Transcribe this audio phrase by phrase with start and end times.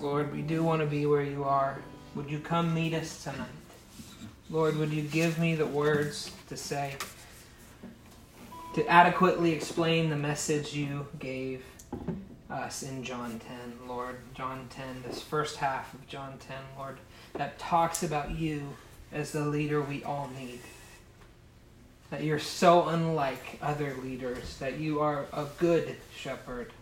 [0.00, 1.78] Lord, we do want to be where you are.
[2.14, 3.48] Would you come meet us tonight?
[4.48, 6.94] Lord, would you give me the words to say,
[8.74, 11.64] to adequately explain the message you gave
[12.48, 14.16] us in John 10, Lord.
[14.34, 16.98] John 10, this first half of John 10, Lord,
[17.34, 18.62] that talks about you
[19.12, 20.60] as the leader we all need.
[22.10, 26.72] That you're so unlike other leaders, that you are a good shepherd.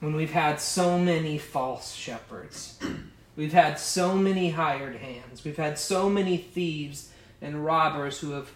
[0.00, 2.78] When we've had so many false shepherds,
[3.36, 7.10] we've had so many hired hands, we've had so many thieves
[7.40, 8.50] and robbers who have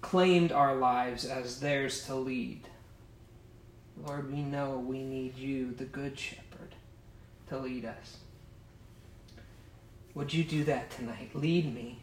[0.00, 2.68] claimed our lives as theirs to lead.
[4.06, 6.74] Lord, we know we need you, the Good Shepherd,
[7.48, 8.18] to lead us.
[10.14, 11.30] Would you do that tonight?
[11.34, 12.00] Lead me.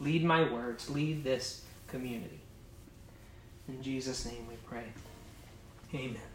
[0.00, 0.88] Lead my words.
[0.90, 2.40] Lead this community.
[3.66, 4.84] In Jesus' name we pray.
[5.94, 6.27] Amen.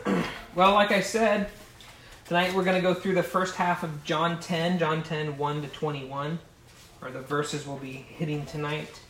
[0.54, 1.48] well, like I said,
[2.26, 5.62] tonight we're going to go through the first half of John 10, John 10, 1
[5.62, 6.38] to 21,
[7.00, 9.00] or the verses we'll be hitting tonight.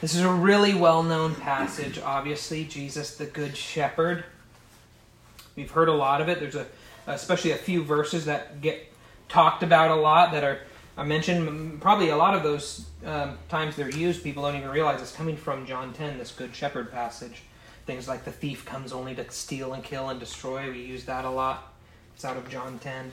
[0.00, 2.64] This is a really well known passage, obviously.
[2.64, 4.24] Jesus, the Good Shepherd.
[5.54, 6.40] We've heard a lot of it.
[6.40, 6.66] There's a,
[7.06, 8.92] especially a few verses that get
[9.28, 10.60] talked about a lot that are,
[10.98, 11.80] are mentioned.
[11.80, 15.36] Probably a lot of those um, times they're used, people don't even realize it's coming
[15.36, 17.42] from John 10, this Good Shepherd passage.
[17.86, 20.70] Things like the thief comes only to steal and kill and destroy.
[20.70, 21.72] We use that a lot.
[22.14, 23.12] It's out of John 10.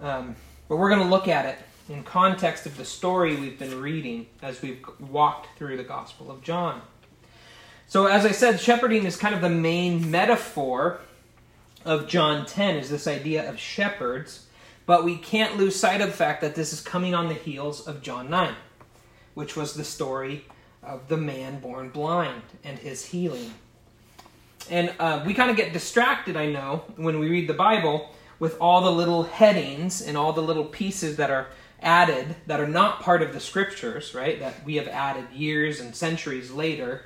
[0.00, 0.36] Um,
[0.68, 1.58] but we're going to look at it
[1.90, 6.42] in context of the story we've been reading as we've walked through the Gospel of
[6.42, 6.80] John.
[7.86, 11.00] So, as I said, shepherding is kind of the main metaphor
[11.84, 14.46] of John 10, is this idea of shepherds.
[14.86, 17.86] But we can't lose sight of the fact that this is coming on the heels
[17.86, 18.54] of John 9,
[19.34, 20.46] which was the story
[20.82, 23.52] of the man born blind and his healing.
[24.70, 28.56] And uh, we kind of get distracted, I know, when we read the Bible with
[28.60, 31.48] all the little headings and all the little pieces that are
[31.80, 34.38] added that are not part of the scriptures, right?
[34.38, 37.02] That we have added years and centuries later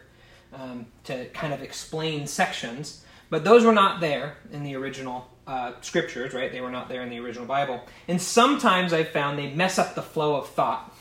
[0.52, 3.04] um, to kind of explain sections.
[3.30, 6.52] But those were not there in the original uh, scriptures, right?
[6.52, 7.82] They were not there in the original Bible.
[8.08, 10.94] And sometimes I've found they mess up the flow of thought.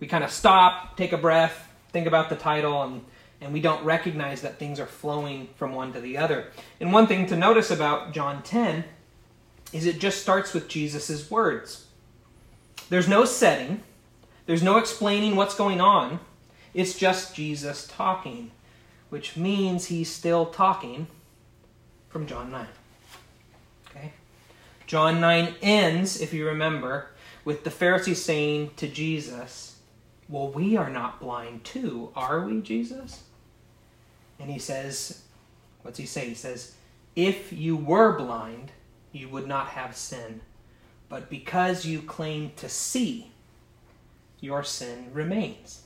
[0.00, 3.02] We kind of stop, take a breath, think about the title, and,
[3.40, 6.48] and we don't recognize that things are flowing from one to the other.
[6.80, 8.84] And one thing to notice about John 10
[9.72, 11.86] is it just starts with Jesus' words.
[12.90, 13.80] There's no setting,
[14.46, 16.20] there's no explaining what's going on.
[16.74, 18.50] It's just Jesus talking,
[19.08, 21.06] which means he's still talking
[22.08, 22.66] from John 9.
[23.88, 24.12] Okay?
[24.88, 27.10] John 9 ends, if you remember,
[27.44, 29.73] with the Pharisees saying to Jesus,
[30.28, 33.24] Well, we are not blind too, are we, Jesus?
[34.38, 35.22] And he says,
[35.82, 36.28] What's he say?
[36.28, 36.74] He says,
[37.14, 38.72] If you were blind,
[39.12, 40.40] you would not have sin.
[41.08, 43.30] But because you claim to see,
[44.40, 45.82] your sin remains.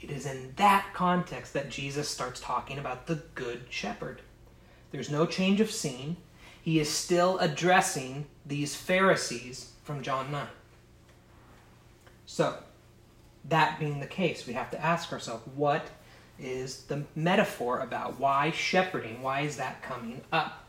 [0.00, 4.22] It is in that context that Jesus starts talking about the Good Shepherd.
[4.90, 6.16] There's no change of scene.
[6.62, 10.46] He is still addressing these Pharisees from John 9.
[12.26, 12.56] So,
[13.48, 15.86] that being the case, we have to ask ourselves what
[16.38, 18.20] is the metaphor about?
[18.20, 19.22] Why shepherding?
[19.22, 20.64] Why is that coming up?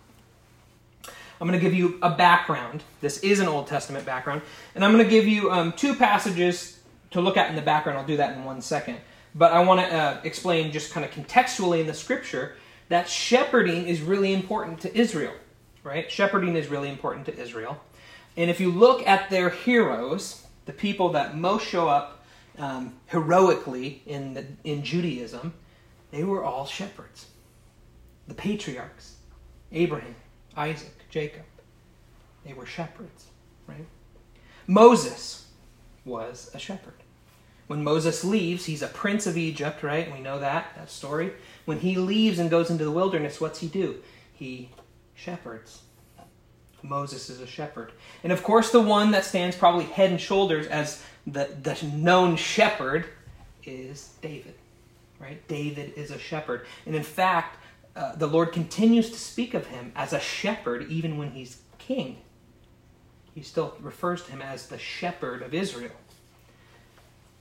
[1.39, 2.83] I'm going to give you a background.
[3.01, 4.41] This is an Old Testament background.
[4.73, 6.79] And I'm going to give you um, two passages
[7.11, 7.99] to look at in the background.
[7.99, 8.97] I'll do that in one second.
[9.35, 12.55] But I want to uh, explain just kind of contextually in the scripture
[12.89, 15.33] that shepherding is really important to Israel,
[15.83, 16.09] right?
[16.09, 17.79] Shepherding is really important to Israel.
[18.35, 22.16] And if you look at their heroes, the people that most show up
[22.57, 25.53] um, heroically in, the, in Judaism,
[26.11, 27.27] they were all shepherds.
[28.27, 29.15] The patriarchs
[29.71, 30.15] Abraham,
[30.55, 31.43] Isaac, Jacob.
[32.45, 33.25] They were shepherds,
[33.67, 33.85] right?
[34.65, 35.47] Moses
[36.05, 36.93] was a shepherd.
[37.67, 40.11] When Moses leaves, he's a prince of Egypt, right?
[40.11, 41.33] We know that, that story.
[41.65, 43.97] When he leaves and goes into the wilderness, what's he do?
[44.33, 44.69] He
[45.15, 45.81] shepherds.
[46.81, 47.91] Moses is a shepherd.
[48.23, 52.37] And of course, the one that stands probably head and shoulders as the, the known
[52.37, 53.05] shepherd
[53.65, 54.55] is David,
[55.19, 55.45] right?
[55.47, 56.65] David is a shepherd.
[56.85, 57.57] And in fact,
[57.95, 62.17] uh, the Lord continues to speak of him as a shepherd even when he's king.
[63.35, 65.91] He still refers to him as the shepherd of Israel.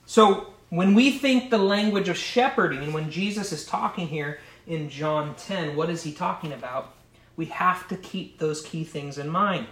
[0.04, 4.90] So when we think the language of shepherding, and when Jesus is talking here in
[4.90, 6.94] John 10, what is he talking about?
[7.36, 9.68] We have to keep those key things in mind.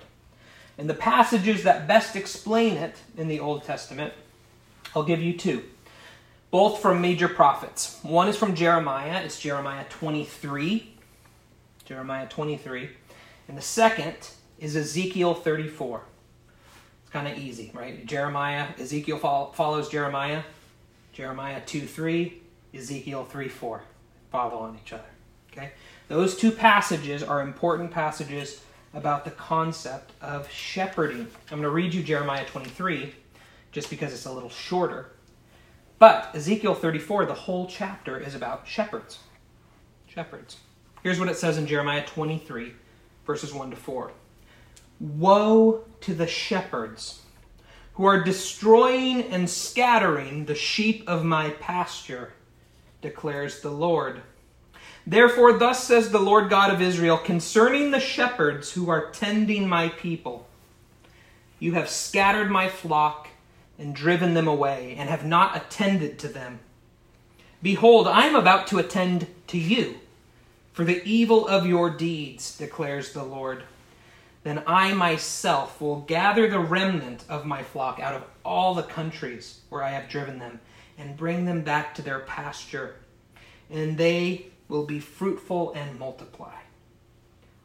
[0.76, 4.12] And the passages that best explain it in the Old Testament,
[4.94, 5.62] I'll give you two.
[6.50, 7.98] both from major prophets.
[8.02, 10.94] One is from Jeremiah, it's Jeremiah 23.
[11.84, 12.90] Jeremiah 23.
[13.48, 14.14] And the second
[14.60, 16.02] is Ezekiel 34.
[17.02, 18.06] It's kind of easy, right?
[18.06, 20.42] Jeremiah, Ezekiel follows Jeremiah.
[21.12, 22.40] Jeremiah 2 3,
[22.72, 23.82] Ezekiel 3 4.
[24.30, 25.04] Follow on each other.
[25.52, 25.70] Okay?
[26.08, 28.62] Those two passages are important passages
[28.94, 31.26] about the concept of shepherding.
[31.50, 33.14] I'm going to read you Jeremiah 23
[33.72, 35.10] just because it's a little shorter.
[35.98, 39.18] But Ezekiel 34, the whole chapter is about shepherds.
[40.06, 40.58] Shepherds.
[41.02, 42.72] Here's what it says in Jeremiah 23,
[43.26, 44.12] verses 1 to 4.
[45.00, 47.22] Woe to the shepherds
[47.94, 52.32] who are destroying and scattering the sheep of my pasture,
[53.02, 54.20] declares the Lord.
[55.06, 59.88] Therefore, thus says the Lord God of Israel concerning the shepherds who are tending my
[59.88, 60.46] people
[61.58, 63.28] You have scattered my flock
[63.78, 66.60] and driven them away, and have not attended to them.
[67.62, 69.96] Behold, I am about to attend to you
[70.72, 73.62] for the evil of your deeds, declares the Lord.
[74.42, 79.60] Then I myself will gather the remnant of my flock out of all the countries
[79.70, 80.60] where I have driven them,
[80.98, 82.96] and bring them back to their pasture,
[83.70, 86.56] and they will be fruitful and multiply.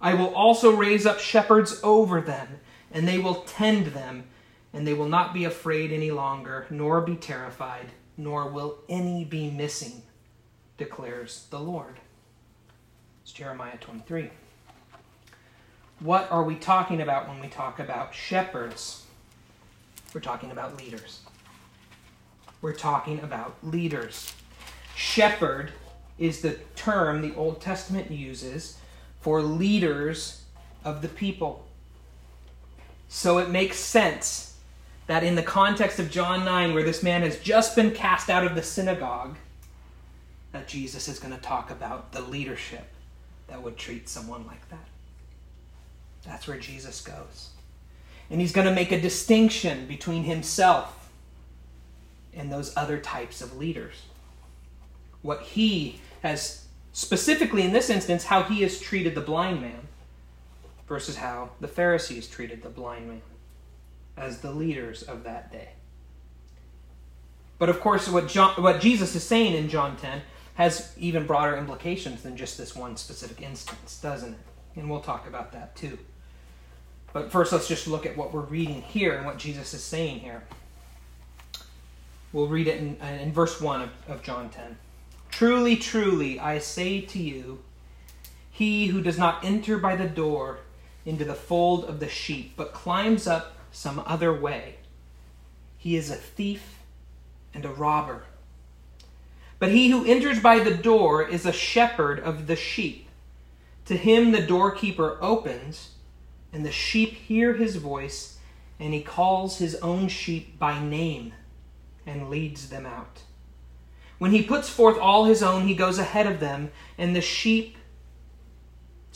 [0.02, 2.60] I will also raise up shepherds over them,
[2.92, 4.26] and they will tend them
[4.74, 7.88] and they will not be afraid any longer, nor be terrified,
[8.18, 10.04] nor will any be missing,
[10.78, 12.00] declares the Lord.
[13.24, 14.30] It's Jeremiah 23.
[16.00, 19.06] What are we talking about when we talk about shepherds?
[20.14, 21.22] We're talking about leaders.
[22.62, 24.34] We're talking about leaders.
[24.96, 25.72] Shepherd
[26.20, 28.78] is the term the Old Testament uses
[29.22, 30.44] for leaders
[30.84, 31.66] of the people.
[33.08, 34.58] So it makes sense
[35.08, 38.46] that in the context of John 9, where this man has just been cast out
[38.46, 39.36] of the synagogue,
[40.52, 42.86] that Jesus is going to talk about the leadership
[43.48, 44.86] that would treat someone like that.
[46.26, 47.50] That's where Jesus goes.
[48.30, 51.10] And he's going to make a distinction between himself
[52.34, 53.96] and those other types of leaders.
[55.22, 59.88] What he has, specifically in this instance, how he has treated the blind man
[60.88, 63.22] versus how the Pharisees treated the blind man
[64.18, 65.70] as the leaders of that day.
[67.58, 70.22] But of course, what, John, what Jesus is saying in John 10
[70.56, 74.40] has even broader implications than just this one specific instance, doesn't it?
[74.76, 75.98] And we'll talk about that too.
[77.12, 80.20] But first, let's just look at what we're reading here and what Jesus is saying
[80.20, 80.44] here.
[82.32, 84.78] We'll read it in, in verse 1 of, of John 10.
[85.40, 87.60] Truly, truly, I say to you,
[88.52, 90.60] he who does not enter by the door
[91.06, 94.76] into the fold of the sheep, but climbs up some other way.
[95.78, 96.80] He is a thief
[97.54, 98.24] and a robber.
[99.60, 103.08] But he who enters by the door is a shepherd of the sheep.
[103.86, 105.92] To him the doorkeeper opens,
[106.52, 108.40] and the sheep hear his voice,
[108.78, 111.32] and he calls his own sheep by name
[112.06, 113.22] and leads them out.
[114.20, 117.78] When he puts forth all his own, he goes ahead of them, and the sheep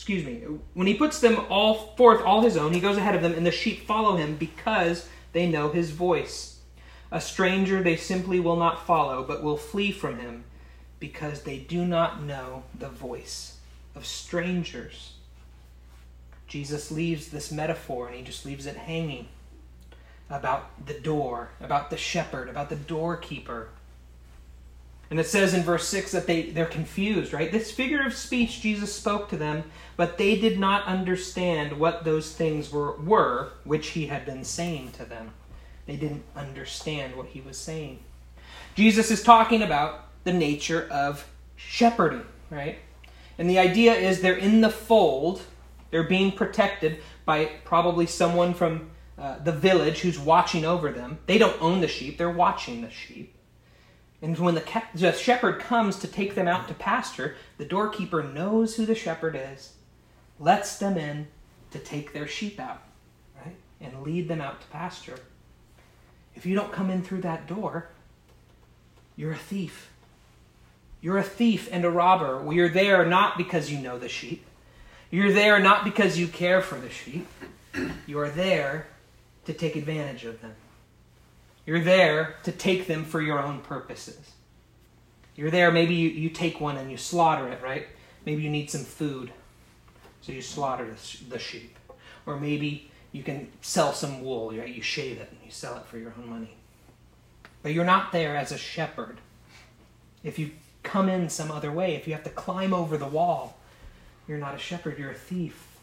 [0.04, 0.42] excuse me,
[0.74, 3.46] when he puts them all forth all his own, he goes ahead of them, and
[3.46, 6.60] the sheep follow him because they know his voice.
[7.10, 10.44] A stranger they simply will not follow, but will flee from him
[10.98, 13.58] because they do not know the voice
[13.94, 15.14] of strangers.
[16.48, 19.28] Jesus leaves this metaphor and he just leaves it hanging
[20.28, 23.68] about the door, about the shepherd, about the doorkeeper.
[25.10, 27.52] And it says in verse 6 that they, they're confused, right?
[27.52, 29.64] This figure of speech Jesus spoke to them,
[29.96, 34.92] but they did not understand what those things were, were which he had been saying
[34.92, 35.32] to them.
[35.86, 38.00] They didn't understand what he was saying.
[38.74, 42.78] Jesus is talking about the nature of shepherding, right?
[43.38, 45.42] And the idea is they're in the fold,
[45.90, 51.18] they're being protected by probably someone from uh, the village who's watching over them.
[51.26, 53.33] They don't own the sheep, they're watching the sheep.
[54.24, 58.74] And when the, the shepherd comes to take them out to pasture, the doorkeeper knows
[58.74, 59.74] who the shepherd is,
[60.40, 61.26] lets them in
[61.72, 62.82] to take their sheep out,
[63.44, 63.54] right?
[63.82, 65.18] And lead them out to pasture.
[66.34, 67.90] If you don't come in through that door,
[69.14, 69.90] you're a thief.
[71.02, 72.50] You're a thief and a robber.
[72.50, 74.46] You're there not because you know the sheep.
[75.10, 77.26] You're there not because you care for the sheep.
[78.06, 78.86] You are there
[79.44, 80.54] to take advantage of them.
[81.66, 84.32] You're there to take them for your own purposes.
[85.36, 87.86] You're there, maybe you, you take one and you slaughter it, right?
[88.24, 89.32] Maybe you need some food,
[90.20, 90.94] so you slaughter
[91.28, 91.76] the, sheep.
[92.26, 94.68] Or maybe you can sell some wool, right?
[94.68, 96.54] You shave it and you sell it for your own money.
[97.62, 99.18] But you're not there as a shepherd.
[100.22, 100.52] If you
[100.82, 103.58] come in some other way, if you have to climb over the wall,
[104.28, 105.78] you're not a shepherd, you're a thief.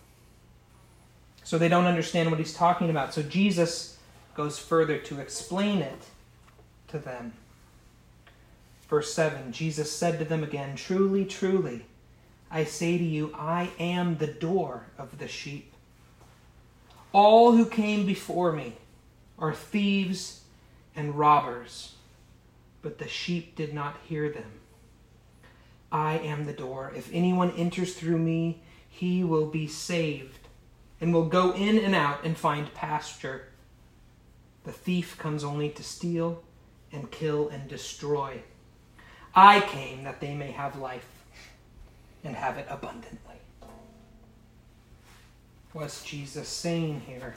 [1.44, 3.14] So they don't understand what he's talking about.
[3.14, 3.91] So Jesus
[4.36, 6.04] goes further to explain it
[6.88, 7.34] to them.
[8.90, 11.86] Verse 7 Jesus said to them again, Truly, truly,
[12.50, 15.74] I say to you, I am the door of the sheep.
[17.14, 18.76] All who came before me
[19.40, 20.42] are thieves
[20.96, 21.94] and robbers,
[22.82, 24.52] but the sheep did not hear them.
[25.92, 26.94] I am the door.
[26.96, 30.40] If anyone enters through me, he will be saved
[31.02, 33.48] and will go in and out and find pasture.
[34.64, 36.44] The thief comes only to steal
[36.92, 38.42] and kill and destroy.
[39.34, 41.08] I came that they may have life
[42.24, 43.36] and have it abundantly.
[45.74, 47.36] What's Jesus saying here?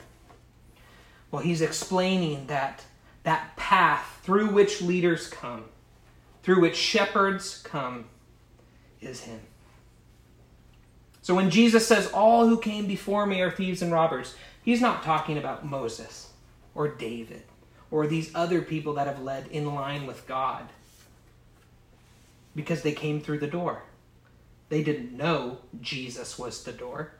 [1.30, 2.84] Well, he's explaining that
[3.22, 5.64] that path through which leaders come,
[6.42, 8.04] through which shepherds come,
[9.00, 9.40] is him.
[11.22, 15.02] So when Jesus says, All who came before me are thieves and robbers, he's not
[15.02, 16.23] talking about Moses
[16.74, 17.42] or David
[17.90, 20.68] or these other people that have led in line with God
[22.54, 23.82] because they came through the door.
[24.68, 27.12] They didn't know Jesus was the door,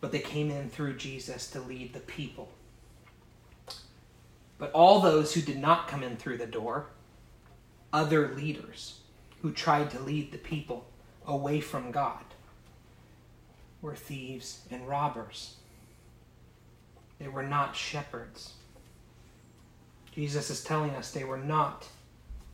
[0.00, 2.50] but they came in through Jesus to lead the people.
[4.58, 6.86] But all those who did not come in through the door,
[7.92, 9.00] other leaders
[9.42, 10.86] who tried to lead the people
[11.26, 12.24] away from God,
[13.80, 15.56] were thieves and robbers.
[17.18, 18.52] They were not shepherds.
[20.20, 21.88] Jesus is telling us they were not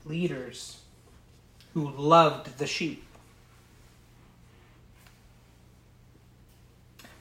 [0.05, 0.79] leaders
[1.75, 3.05] who loved the sheep.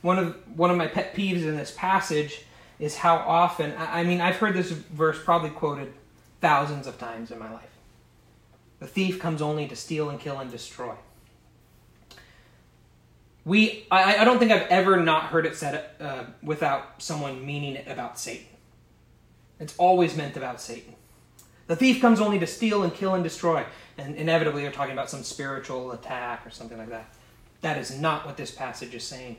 [0.02, 2.44] One of, one of my pet peeves in this passage
[2.78, 5.92] is how often, I mean, I've heard this verse probably quoted
[6.42, 7.72] thousands of times in my life.
[8.80, 10.96] The thief comes only to steal and kill and destroy
[13.46, 17.76] we I, I don't think I've ever not heard it said uh, without someone meaning
[17.76, 18.48] it about Satan.
[19.60, 20.96] It's always meant about Satan.
[21.68, 23.66] The thief comes only to steal and kill and destroy,
[23.98, 27.14] and inevitably they're talking about some spiritual attack or something like that.
[27.62, 29.38] That is not what this passage is saying.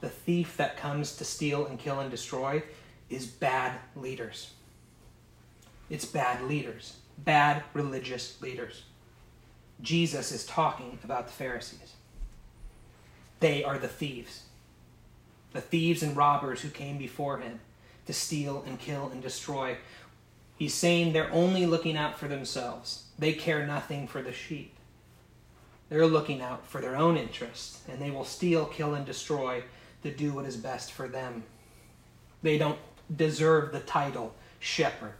[0.00, 2.62] The thief that comes to steal and kill and destroy
[3.10, 4.52] is bad leaders.
[5.90, 8.84] It's bad leaders, bad religious leaders.
[9.82, 11.94] Jesus is talking about the Pharisees.
[13.40, 14.44] They are the thieves.
[15.52, 17.60] The thieves and robbers who came before him
[18.10, 19.76] to steal and kill and destroy.
[20.56, 23.04] He's saying they're only looking out for themselves.
[23.16, 24.74] They care nothing for the sheep.
[25.88, 29.62] They're looking out for their own interests, and they will steal, kill, and destroy
[30.02, 31.44] to do what is best for them.
[32.42, 32.78] They don't
[33.14, 35.14] deserve the title shepherd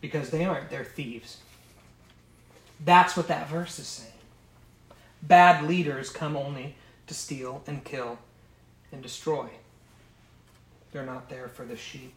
[0.00, 0.70] because they aren't.
[0.70, 1.38] They're thieves.
[2.84, 4.12] That's what that verse is saying.
[5.20, 6.76] Bad leaders come only
[7.08, 8.18] to steal and kill
[8.92, 9.48] and destroy.
[10.92, 12.12] They're not there for the sheep.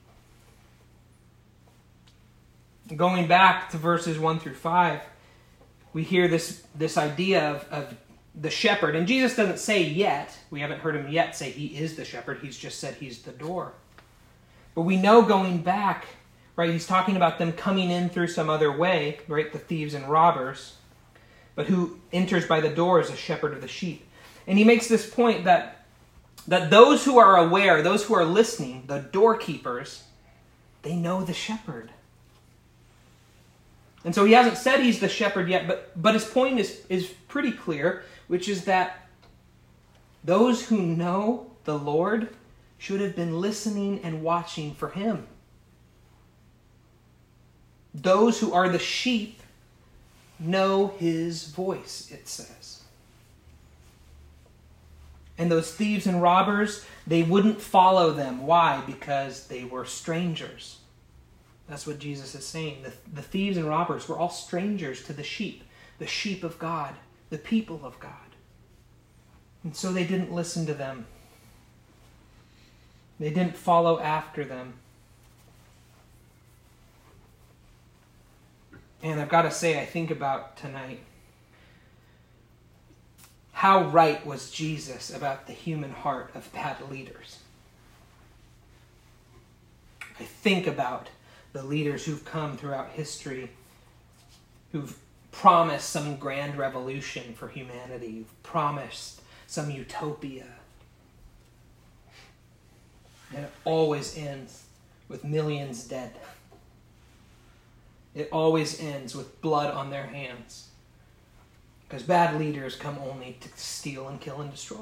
[2.95, 5.01] Going back to verses 1 through 5,
[5.93, 7.97] we hear this, this idea of, of
[8.35, 8.95] the shepherd.
[8.95, 12.39] And Jesus doesn't say yet, we haven't heard him yet say he is the shepherd.
[12.41, 13.73] He's just said he's the door.
[14.75, 16.05] But we know going back,
[16.55, 20.09] right, he's talking about them coming in through some other way, right, the thieves and
[20.09, 20.73] robbers
[21.55, 24.05] but who enters by the door is a shepherd of the sheep.
[24.47, 25.82] And he makes this point that,
[26.47, 30.03] that those who are aware, those who are listening, the doorkeepers,
[30.81, 31.91] they know the shepherd.
[34.05, 37.07] And so he hasn't said he's the shepherd yet, but, but his point is, is
[37.27, 39.07] pretty clear, which is that
[40.23, 42.29] those who know the Lord
[42.77, 45.27] should have been listening and watching for him.
[47.93, 49.39] Those who are the sheep
[50.39, 52.82] know his voice, it says.
[55.37, 58.45] And those thieves and robbers, they wouldn't follow them.
[58.45, 58.83] Why?
[58.85, 60.77] Because they were strangers.
[61.67, 62.83] That's what Jesus is saying.
[62.83, 65.63] The, the thieves and robbers were all strangers to the sheep,
[65.97, 66.93] the sheep of God,
[67.29, 68.11] the people of God.
[69.63, 71.05] And so they didn't listen to them,
[73.19, 74.73] they didn't follow after them.
[79.01, 80.99] And I've got to say, I think about tonight
[83.63, 87.39] how right was Jesus about the human heart of bad leaders?
[90.19, 91.07] I think about
[91.53, 93.51] the leaders who've come throughout history
[94.73, 94.97] who've
[95.31, 100.47] promised some grand revolution for humanity, who've promised some utopia.
[103.33, 104.63] And it always ends
[105.07, 106.11] with millions dead.
[108.13, 110.67] it always ends with blood on their hands.
[111.93, 114.79] Because bad leaders come only to steal and kill and destroy.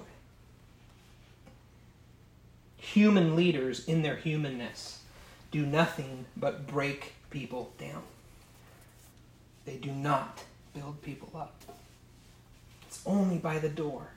[2.78, 5.02] Human leaders, in their humanness,
[5.52, 8.04] do nothing but break people down.
[9.66, 11.62] They do not build people up.
[12.88, 14.08] It's only by the door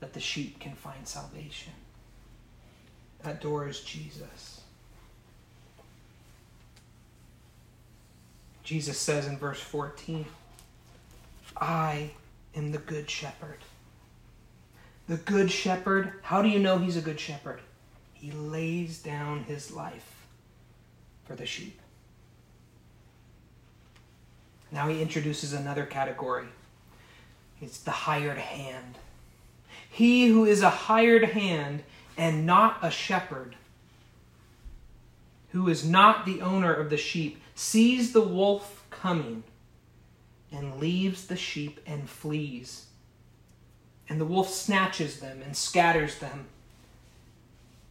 [0.00, 1.74] that the sheep can find salvation.
[3.22, 4.62] That door is Jesus.
[8.62, 10.24] Jesus says in verse 14,
[11.56, 12.10] I
[12.54, 13.58] am the good shepherd.
[15.06, 17.60] The good shepherd, how do you know he's a good shepherd?
[18.12, 20.26] He lays down his life
[21.24, 21.78] for the sheep.
[24.72, 26.46] Now he introduces another category.
[27.60, 28.98] It's the hired hand.
[29.88, 31.82] He who is a hired hand
[32.16, 33.56] and not a shepherd,
[35.50, 39.44] who is not the owner of the sheep, sees the wolf coming
[40.54, 42.86] and leaves the sheep and flees.
[44.08, 46.46] And the wolf snatches them and scatters them.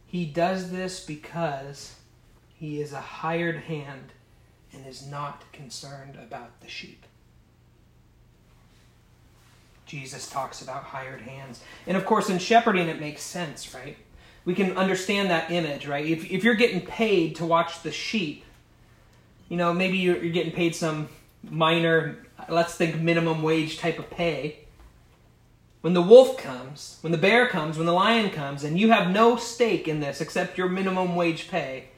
[0.06, 1.96] He does this because
[2.54, 4.12] he is a hired hand
[4.72, 7.04] and is not concerned about the sheep.
[9.86, 11.60] Jesus talks about hired hands.
[11.86, 13.96] And of course, in shepherding, it makes sense, right?
[14.44, 16.06] We can understand that image, right?
[16.06, 18.44] If, if you're getting paid to watch the sheep,
[19.48, 21.08] you know, maybe you're, you're getting paid some
[21.50, 24.60] minor, let's think minimum wage type of pay.
[25.80, 29.10] When the wolf comes, when the bear comes, when the lion comes, and you have
[29.10, 31.88] no stake in this except your minimum wage pay,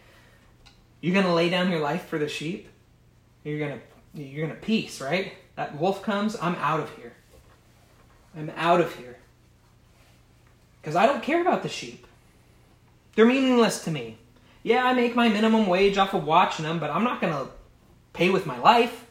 [1.01, 2.69] you're going to lay down your life for the sheep?
[3.45, 5.35] You're going to you're going to peace, right?
[5.57, 7.13] That wolf comes, I'm out of here.
[8.37, 9.19] I'm out of here.
[10.83, 12.07] Cuz I don't care about the sheep.
[13.15, 14.19] They're meaningless to me.
[14.63, 17.51] Yeah, I make my minimum wage off of watching them, but I'm not going to
[18.13, 19.06] pay with my life.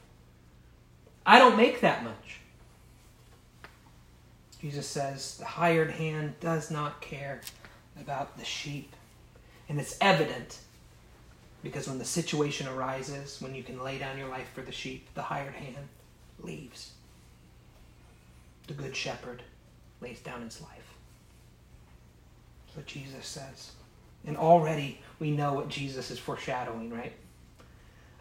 [1.26, 2.40] I don't make that much.
[4.62, 7.42] Jesus says the hired hand does not care
[8.00, 8.96] about the sheep.
[9.70, 10.60] And it's evident
[11.64, 15.08] because when the situation arises, when you can lay down your life for the sheep,
[15.16, 15.88] the hired hand
[16.40, 16.92] leaves.
[18.68, 19.42] The good shepherd
[20.02, 20.94] lays down his life.
[22.66, 23.72] That's what Jesus says.
[24.26, 27.14] And already we know what Jesus is foreshadowing, right?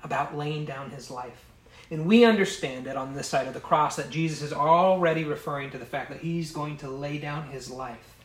[0.02, 1.44] About laying down his life.
[1.90, 5.70] And we understand that on this side of the cross that Jesus is already referring
[5.70, 8.16] to the fact that he's going to lay down his life.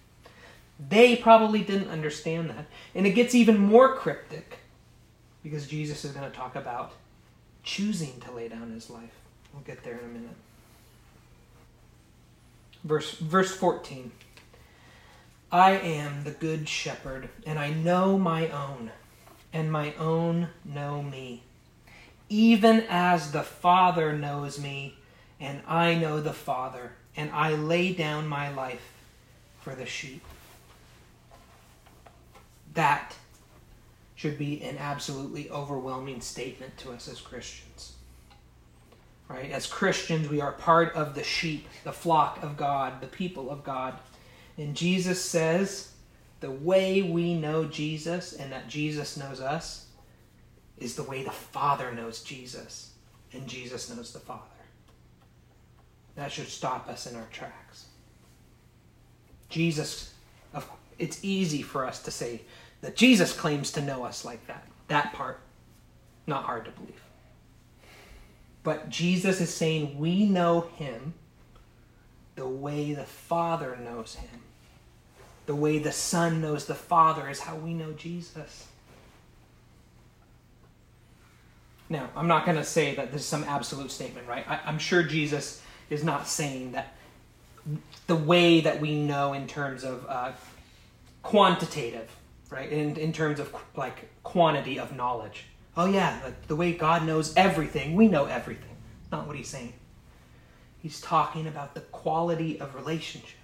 [0.79, 2.65] They probably didn't understand that.
[2.95, 4.59] And it gets even more cryptic
[5.43, 6.93] because Jesus is going to talk about
[7.63, 9.11] choosing to lay down his life.
[9.53, 10.35] We'll get there in a minute.
[12.83, 14.11] Verse, verse 14
[15.51, 18.91] I am the good shepherd, and I know my own,
[19.51, 21.41] and my own know me.
[22.29, 24.95] Even as the Father knows me,
[25.39, 28.93] and I know the Father, and I lay down my life
[29.61, 30.23] for the sheep.
[32.73, 33.15] That
[34.15, 37.93] should be an absolutely overwhelming statement to us as Christians.
[39.27, 39.51] Right?
[39.51, 43.63] As Christians, we are part of the sheep, the flock of God, the people of
[43.63, 43.95] God.
[44.57, 45.93] And Jesus says
[46.41, 49.85] the way we know Jesus and that Jesus knows us
[50.79, 52.93] is the way the Father knows Jesus
[53.33, 54.43] and Jesus knows the Father.
[56.15, 57.85] That should stop us in our tracks.
[59.49, 60.13] Jesus,
[60.97, 62.41] it's easy for us to say,
[62.81, 64.65] that Jesus claims to know us like that.
[64.87, 65.41] That part,
[66.27, 67.01] not hard to believe.
[68.63, 71.13] But Jesus is saying we know him
[72.35, 74.41] the way the Father knows him.
[75.45, 78.67] The way the Son knows the Father is how we know Jesus.
[81.89, 84.45] Now, I'm not going to say that this is some absolute statement, right?
[84.47, 86.95] I, am sure Jesus is not saying that
[88.07, 90.31] the way that we know in terms of uh,
[91.23, 92.09] quantitative
[92.49, 92.71] right?
[92.71, 95.45] In, in terms of like quantity of knowledge.
[95.77, 98.75] Oh, yeah, like the way God knows everything, we know everything.
[99.11, 99.73] Not what he's saying.
[100.81, 103.37] He's talking about the quality of relationship.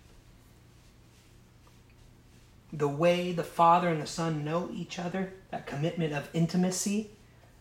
[2.73, 7.09] The way the Father and the Son know each other, that commitment of intimacy,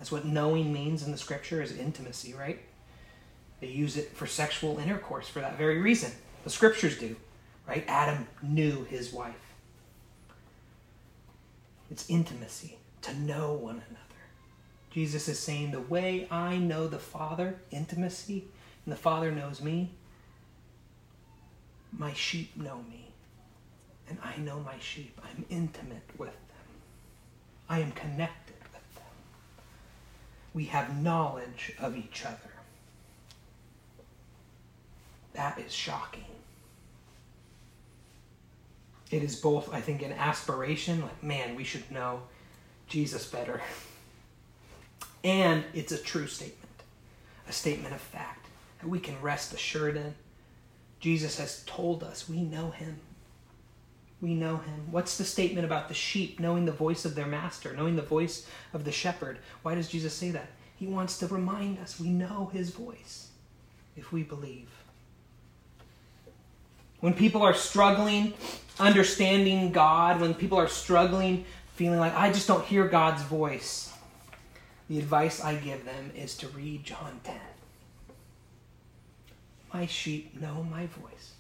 [0.05, 2.61] that's what knowing means in the scripture is intimacy, right?
[3.61, 6.13] They use it for sexual intercourse for that very reason.
[6.43, 7.17] The scriptures do,
[7.67, 7.87] right?
[7.89, 9.55] Adam knew his wife.
[11.91, 14.21] It's intimacy, to know one another.
[14.91, 18.45] Jesus is saying, The way I know the Father, intimacy,
[18.85, 19.93] and the Father knows me,
[21.97, 23.09] my sheep know me.
[24.11, 25.19] And I know my sheep.
[25.25, 26.67] I'm intimate with them.
[27.71, 28.44] I am connected.
[30.55, 32.39] We have knowledge of each other.
[35.35, 36.25] That is shocking.
[39.11, 42.23] It is both, I think, an aspiration, like, man, we should know
[42.89, 43.61] Jesus better.
[45.23, 46.83] And it's a true statement,
[47.49, 48.47] a statement of fact
[48.81, 50.15] that we can rest assured in.
[51.01, 53.01] Jesus has told us we know him.
[54.25, 54.91] We know him.
[54.91, 58.47] What's the statement about the sheep knowing the voice of their master, knowing the voice
[58.73, 59.37] of the shepherd?
[59.61, 60.49] Why does Jesus say that?
[60.77, 63.29] He wants to remind us we know his voice
[63.99, 64.71] if we believe.
[67.01, 68.33] When people are struggling
[68.81, 73.93] understanding God, when people are struggling feeling like I just don't hear God's voice,
[74.89, 77.35] the advice I give them is to read John 10.
[79.75, 81.34] My sheep know my voice.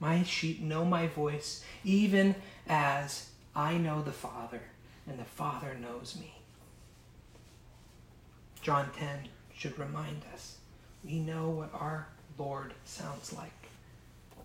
[0.00, 2.34] My sheep know my voice, even
[2.66, 4.62] as I know the Father,
[5.06, 6.34] and the Father knows me.
[8.62, 10.56] John 10 should remind us
[11.04, 12.08] we know what our
[12.38, 13.68] Lord sounds like.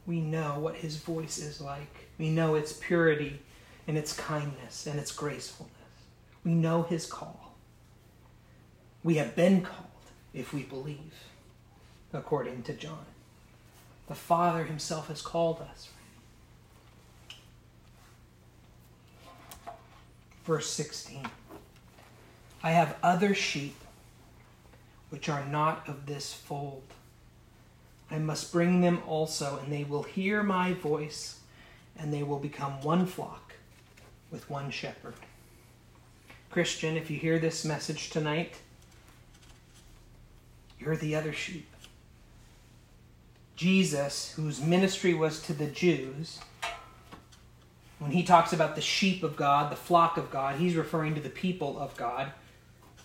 [0.06, 2.10] We know what his voice is like.
[2.18, 3.40] We know its purity
[3.88, 5.72] and its kindness and its gracefulness.
[6.44, 7.56] We know his call.
[9.04, 9.86] We have been called
[10.34, 11.14] if we believe,
[12.14, 13.06] according to John.
[14.08, 15.90] The Father himself has called us.
[20.46, 21.26] Verse 16
[22.64, 23.76] I have other sheep
[25.10, 26.84] which are not of this fold.
[28.10, 31.40] I must bring them also, and they will hear my voice,
[31.98, 33.54] and they will become one flock
[34.32, 35.14] with one shepherd.
[36.50, 38.56] Christian, if you hear this message tonight,
[40.80, 41.68] you're the other sheep.
[43.56, 46.40] Jesus, whose ministry was to the Jews,
[48.00, 51.22] when he talks about the sheep of God, the flock of God, he's referring to
[51.22, 52.32] the people of God,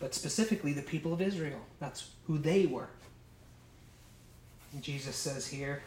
[0.00, 1.60] but specifically the people of Israel.
[1.78, 2.88] That's who they were.
[4.72, 5.82] And Jesus says here,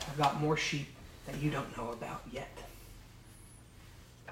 [0.00, 0.88] I've got more sheep
[1.26, 2.58] that you don't know about yet.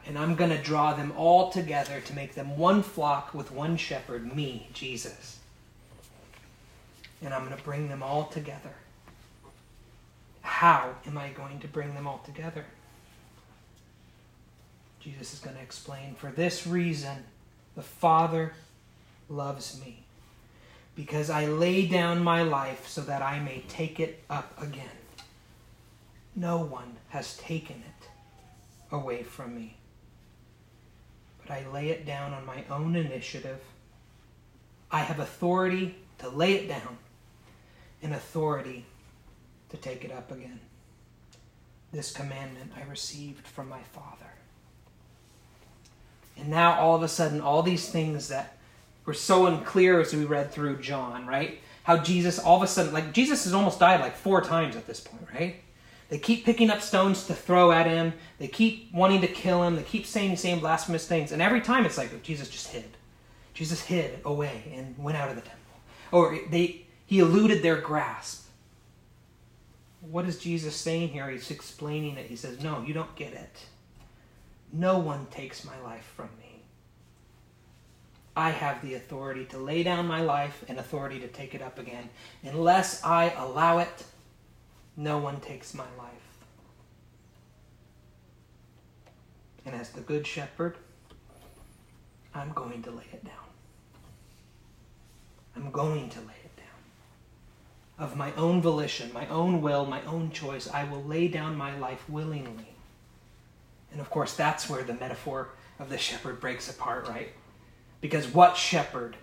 [0.06, 3.76] And I'm going to draw them all together to make them one flock with one
[3.76, 5.38] shepherd, me, Jesus.
[7.22, 8.74] And I'm going to bring them all together.
[10.42, 12.64] How am I going to bring them all together?
[15.00, 16.14] Jesus is going to explain.
[16.14, 17.24] For this reason,
[17.74, 18.52] the Father
[19.28, 20.04] loves me
[20.94, 24.88] because I lay down my life so that I may take it up again.
[26.36, 28.08] No one has taken it
[28.94, 29.76] away from me,
[31.40, 33.60] but I lay it down on my own initiative.
[34.90, 36.98] I have authority to lay it down
[38.02, 38.84] and authority
[39.70, 40.60] to take it up again.
[41.92, 44.26] This commandment I received from my Father.
[46.36, 48.56] And now, all of a sudden, all these things that
[49.04, 51.60] were so unclear as we read through John, right?
[51.84, 54.86] How Jesus all of a sudden, like Jesus has almost died like four times at
[54.86, 55.56] this point, right?
[56.08, 58.12] They keep picking up stones to throw at him.
[58.38, 59.76] They keep wanting to kill him.
[59.76, 61.32] They keep saying the same blasphemous things.
[61.32, 62.96] And every time it's like Jesus just hid.
[63.54, 65.58] Jesus hid away and went out of the temple.
[66.10, 68.46] Or they he eluded their grasp.
[70.00, 71.28] What is Jesus saying here?
[71.28, 72.24] He's explaining it.
[72.24, 73.66] He says, No, you don't get it.
[74.72, 76.62] No one takes my life from me.
[78.34, 81.78] I have the authority to lay down my life and authority to take it up
[81.78, 82.08] again.
[82.44, 84.04] Unless I allow it,
[84.96, 86.38] no one takes my life.
[89.66, 90.78] And as the Good Shepherd,
[92.34, 93.34] I'm going to lay it down.
[95.54, 96.41] I'm going to lay.
[97.98, 101.76] Of my own volition, my own will, my own choice, I will lay down my
[101.78, 102.74] life willingly.
[103.92, 107.32] And of course, that's where the metaphor of the shepherd breaks apart, right?
[108.00, 109.16] Because what shepherd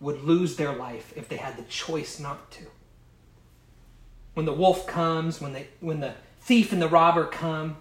[0.00, 2.64] would lose their life if they had the choice not to?
[4.34, 7.76] When the wolf comes, when, they, when the thief and the robber come,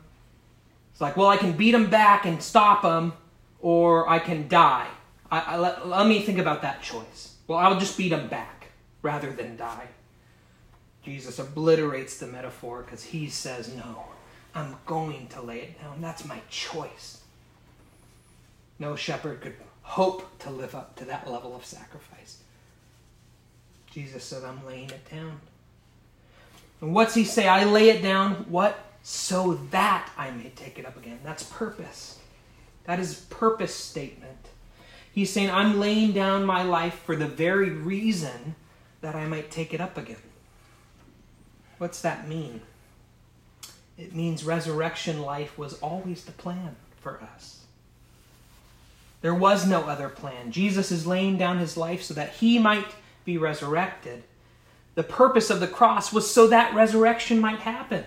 [0.92, 3.14] it's like, well, I can beat them back and stop them,
[3.60, 4.88] or I can die.
[5.30, 7.36] I, I, let, let me think about that choice.
[7.48, 8.70] Well, I'll just beat them back
[9.04, 9.88] rather than die.
[11.08, 14.08] Jesus obliterates the metaphor because he says, No,
[14.54, 16.02] I'm going to lay it down.
[16.02, 17.22] That's my choice.
[18.78, 22.42] No shepherd could hope to live up to that level of sacrifice.
[23.90, 25.40] Jesus said, I'm laying it down.
[26.82, 27.48] And what's he say?
[27.48, 28.78] I lay it down, what?
[29.02, 31.20] So that I may take it up again.
[31.24, 32.20] That's purpose.
[32.84, 34.50] That is purpose statement.
[35.14, 38.56] He's saying, I'm laying down my life for the very reason
[39.00, 40.18] that I might take it up again.
[41.78, 42.62] What's that mean?
[43.98, 47.62] It means resurrection life was always the plan for us.
[49.22, 50.52] There was no other plan.
[50.52, 52.86] Jesus is laying down his life so that he might
[53.26, 54.24] be resurrected.
[54.96, 58.04] The purpose of the cross was so that resurrection might happen.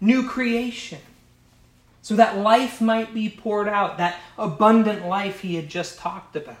[0.00, 1.00] New creation.
[2.02, 6.56] So that life might be poured out, that abundant life he had just talked about.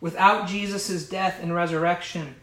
[0.00, 2.36] Without Jesus' death and resurrection,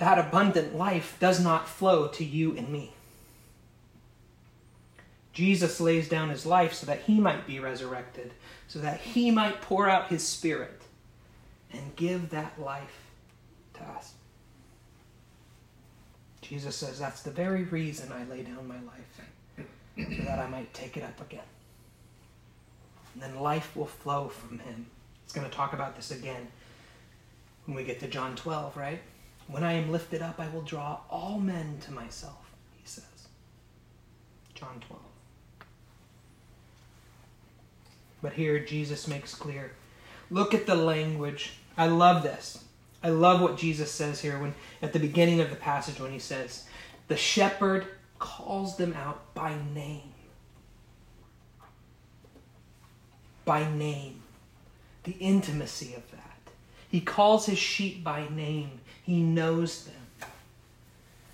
[0.00, 2.94] that abundant life does not flow to you and me.
[5.34, 8.32] Jesus lays down his life so that he might be resurrected,
[8.66, 10.80] so that he might pour out his spirit
[11.70, 13.10] and give that life
[13.74, 14.14] to us.
[16.40, 19.20] Jesus says, That's the very reason I lay down my life,
[19.96, 21.44] so that I might take it up again.
[23.12, 24.86] And then life will flow from him.
[25.24, 26.48] He's going to talk about this again
[27.66, 29.02] when we get to John 12, right?
[29.50, 33.04] When I am lifted up, I will draw all men to myself, he says.
[34.54, 35.02] John 12.
[38.22, 39.72] But here Jesus makes clear.
[40.30, 41.54] Look at the language.
[41.76, 42.64] I love this.
[43.02, 46.18] I love what Jesus says here when at the beginning of the passage when he
[46.18, 46.66] says,
[47.08, 47.86] "The shepherd
[48.18, 50.12] calls them out by name."
[53.44, 54.22] By name.
[55.04, 56.52] The intimacy of that.
[56.90, 58.82] He calls his sheep by name.
[59.10, 60.30] He knows them.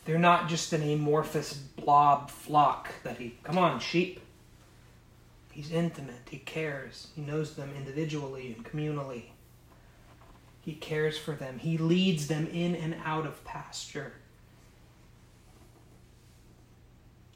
[0.06, 4.22] They're not just an amorphous blob flock that he, come on, sheep.
[5.52, 6.26] He's intimate.
[6.30, 7.08] He cares.
[7.14, 9.24] He knows them individually and communally.
[10.62, 11.58] He cares for them.
[11.58, 14.14] He leads them in and out of pasture.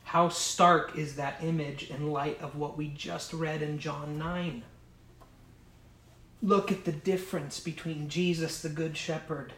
[0.05, 4.63] How stark is that image in light of what we just read in John 9?
[6.43, 9.53] Look at the difference between Jesus, the Good Shepherd,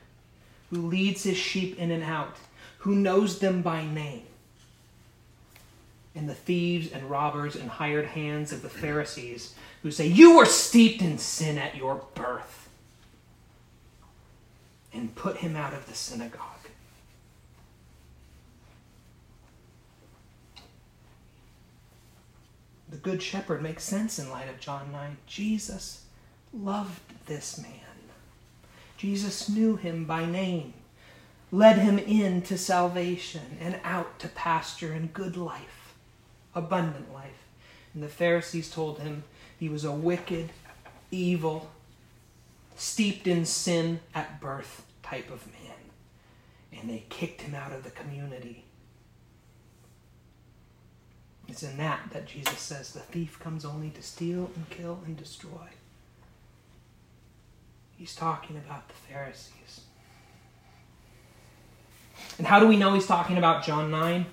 [0.72, 2.34] who leads his sheep in and out,
[2.78, 4.22] who knows them by name,
[6.14, 10.46] and the thieves and robbers and hired hands of the Pharisees who say, You were
[10.46, 12.70] steeped in sin at your birth,
[14.94, 16.40] and put him out of the synagogue.
[22.88, 25.18] The Good Shepherd makes sense in light of John 9.
[25.26, 26.06] Jesus
[26.54, 27.91] loved this man.
[29.02, 30.74] Jesus knew him by name,
[31.50, 35.94] led him in to salvation and out to pasture and good life
[36.54, 37.48] abundant life.
[37.94, 39.24] And the Pharisees told him
[39.58, 40.50] he was a wicked,
[41.10, 41.68] evil,
[42.76, 45.74] steeped in sin at birth type of man.
[46.72, 48.62] And they kicked him out of the community.
[51.48, 55.16] It's in that that Jesus says the thief comes only to steal and kill and
[55.16, 55.70] destroy.
[58.02, 59.82] He's talking about the Pharisees.
[62.36, 64.26] And how do we know he's talking about John 9?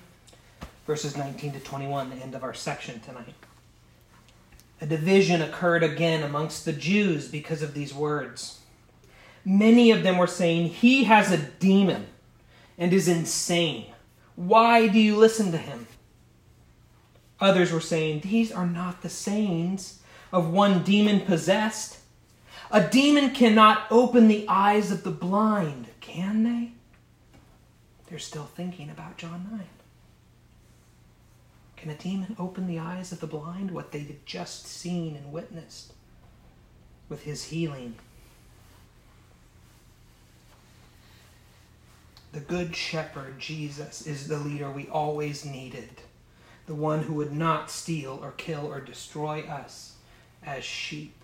[0.88, 3.36] verses 19 to 21, the end of our section tonight.
[4.80, 8.58] A division occurred again amongst the Jews because of these words.
[9.44, 12.08] Many of them were saying, He has a demon
[12.76, 13.86] and is insane.
[14.34, 15.86] Why do you listen to him?
[17.38, 20.02] Others were saying, These are not the sayings
[20.32, 21.99] of one demon possessed.
[22.72, 26.72] A demon cannot open the eyes of the blind, can they?
[28.08, 29.60] They're still thinking about John 9.
[31.76, 35.32] Can a demon open the eyes of the blind, what they had just seen and
[35.32, 35.94] witnessed
[37.08, 37.96] with his healing?
[42.32, 46.02] The Good Shepherd, Jesus, is the leader we always needed,
[46.66, 49.96] the one who would not steal or kill or destroy us
[50.44, 51.19] as sheep.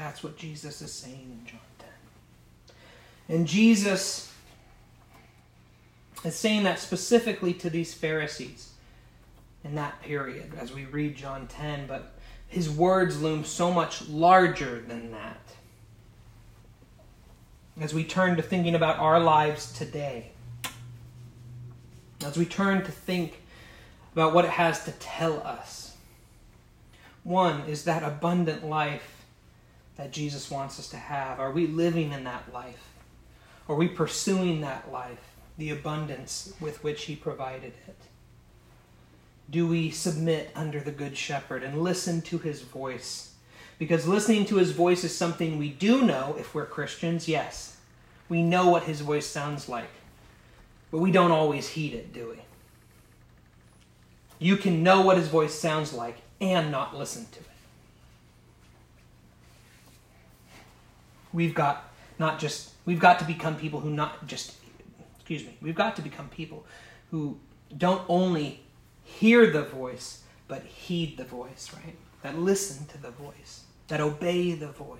[0.00, 1.60] That's what Jesus is saying in John
[3.28, 3.36] 10.
[3.36, 4.32] And Jesus
[6.24, 8.72] is saying that specifically to these Pharisees
[9.62, 12.14] in that period as we read John 10, but
[12.48, 15.38] his words loom so much larger than that.
[17.78, 20.30] As we turn to thinking about our lives today,
[22.24, 23.42] as we turn to think
[24.14, 25.94] about what it has to tell us,
[27.22, 29.19] one is that abundant life
[30.00, 31.38] that Jesus wants us to have.
[31.38, 32.88] Are we living in that life?
[33.68, 35.30] Are we pursuing that life?
[35.60, 37.96] the abundance with which he provided it?
[39.48, 43.34] Do we submit under the Good Shepherd and listen to his voice?
[43.78, 47.76] Because listening to his voice is something we do know if we're Christians, yes.
[48.28, 49.90] We know what his voice sounds like.
[50.90, 52.42] But we don't always heed it, do we?
[54.38, 57.49] You can know what his voice sounds like and not listen to it.
[61.32, 64.56] We've got not just we've got to become people who not just
[65.16, 66.64] excuse me, we've got to become people
[67.10, 67.38] who
[67.76, 68.62] don't only
[69.04, 71.96] hear the voice, but heed the voice, right?
[72.22, 74.98] That listen to the voice, that obey the voice.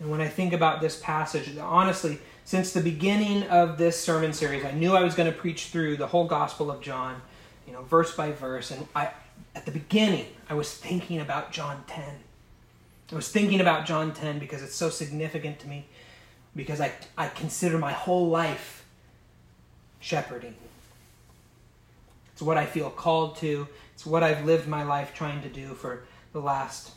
[0.00, 4.64] And when I think about this passage, honestly, since the beginning of this sermon series,
[4.64, 7.20] I knew I was going to preach through the whole Gospel of John,
[7.66, 8.70] you know, verse by verse.
[8.70, 9.10] And I,
[9.58, 12.04] at the beginning, I was thinking about John 10.
[13.10, 15.86] I was thinking about John 10 because it's so significant to me,
[16.54, 18.86] because I, I consider my whole life
[19.98, 20.54] shepherding.
[22.32, 25.74] It's what I feel called to, it's what I've lived my life trying to do
[25.74, 26.92] for the last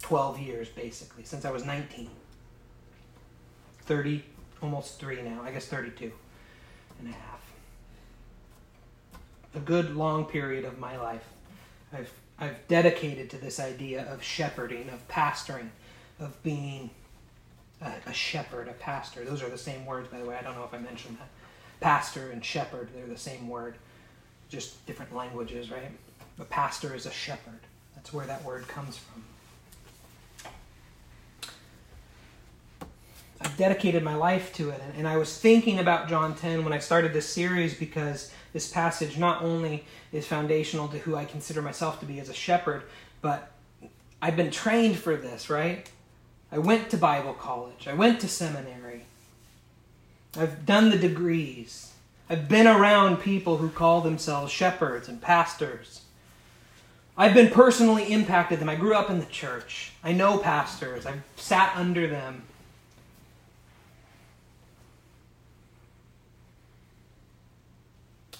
[0.00, 2.08] 12 years, basically, since I was 19.
[3.82, 4.24] 30,
[4.62, 6.10] almost three now, I guess 32
[7.00, 7.35] and a half.
[9.56, 11.24] A good long period of my life.
[11.92, 15.70] I've I've dedicated to this idea of shepherding, of pastoring,
[16.20, 16.90] of being
[17.80, 19.24] a, a, shepherd, a pastor.
[19.24, 20.36] Those are the same words, by the way.
[20.36, 21.28] I don't know if I mentioned that.
[21.80, 23.76] Pastor and shepherd, they're the same word,
[24.48, 25.90] just different languages, right?
[26.38, 27.60] A pastor is a shepherd.
[27.94, 29.24] That's where that word comes from.
[33.40, 34.80] I've dedicated my life to it.
[34.82, 38.68] And, and I was thinking about John 10 when I started this series because this
[38.68, 42.82] passage not only is foundational to who I consider myself to be as a shepherd,
[43.20, 43.50] but
[44.22, 45.88] I've been trained for this, right?
[46.50, 49.04] I went to Bible college, I went to seminary,
[50.38, 51.92] I've done the degrees,
[52.30, 56.02] I've been around people who call themselves shepherds and pastors.
[57.16, 58.68] I've been personally impacted them.
[58.68, 59.92] I grew up in the church.
[60.04, 61.06] I know pastors.
[61.06, 62.42] I've sat under them.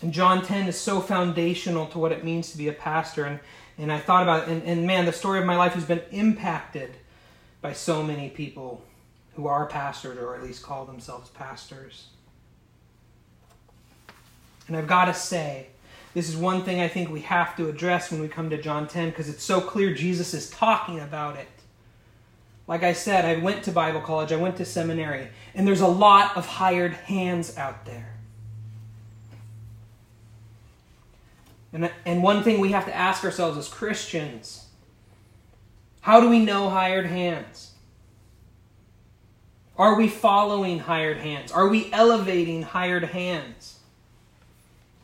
[0.03, 3.25] And John 10 is so foundational to what it means to be a pastor.
[3.25, 3.41] And,
[3.79, 6.03] and I thought about it, and, and man, the story of my life has been
[6.11, 6.97] impacted
[7.63, 8.85] by so many people
[9.35, 12.07] who are pastors or at least call themselves pastors.
[14.69, 15.69] And I've got to say,
[16.15, 18.89] this is one thing I think we have to address when we come to John
[18.89, 21.49] 10 because it's so clear Jesus is talking about it.
[22.67, 25.87] Like I said, I went to Bible college, I went to seminary, and there's a
[25.87, 28.16] lot of hired hands out there.
[31.77, 34.65] And, and one thing we have to ask ourselves as Christians
[36.01, 37.73] how do we know hired hands?
[39.77, 41.53] Are we following hired hands?
[41.53, 43.81] Are we elevating hired hands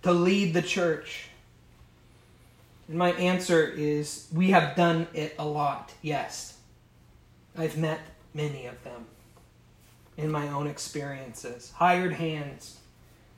[0.03, 1.29] to lead the church?
[2.89, 6.57] And my answer is we have done it a lot, yes.
[7.59, 8.01] I've met
[8.33, 9.05] many of them
[10.17, 11.73] in my own experiences.
[11.75, 12.79] Hired hands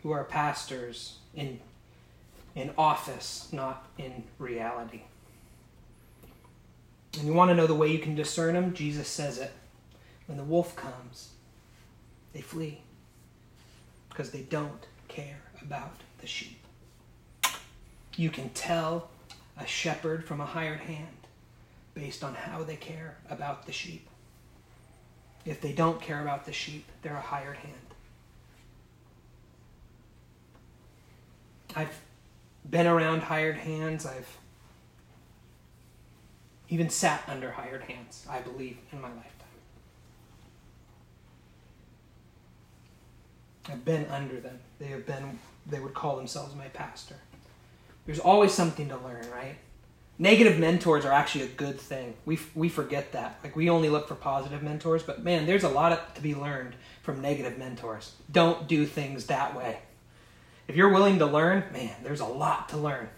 [0.05, 1.59] who are pastors in
[2.55, 5.03] in office, not in reality.
[7.19, 8.75] And you want to know the way you can discern them?
[8.75, 9.53] Jesus says it.
[10.27, 11.31] When the wolf comes,
[12.33, 12.81] they flee
[14.09, 16.59] because they don't care about the sheep.
[18.17, 19.11] You can tell
[19.59, 21.09] a shepherd from a hired hand
[21.95, 24.09] based on how they care about the sheep.
[25.45, 27.75] If they don't care about the sheep, they're a hired hand.
[31.77, 32.01] I've
[32.69, 34.07] been around hired hands.
[34.07, 34.39] I've
[36.69, 39.31] even sat under hired hands, I believe, in my lifetime.
[43.69, 44.59] I've been under them.
[44.79, 47.17] They have been, they would call themselves my pastor.
[48.07, 49.57] There's always something to learn, right?
[50.19, 52.15] Negative mentors are actually a good thing.
[52.25, 53.39] We, we forget that.
[53.43, 56.75] Like, we only look for positive mentors, but man, there's a lot to be learned
[57.03, 58.13] from negative mentors.
[58.31, 59.79] Don't do things that way
[60.69, 63.09] if you're willing to learn, man, there's a lot to learn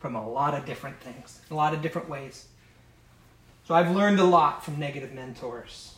[0.00, 2.46] from a lot of different things, a lot of different ways.
[3.66, 5.94] So I've learned a lot from negative mentors